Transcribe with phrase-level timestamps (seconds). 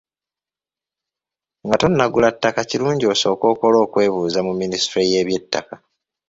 [1.65, 5.75] Nga tonnagula ttaka kirungi osooke okole okwebuuza mu minisitule y’eby'ettaka.